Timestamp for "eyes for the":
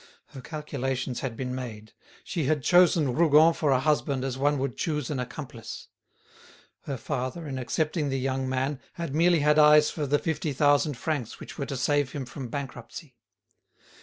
9.59-10.17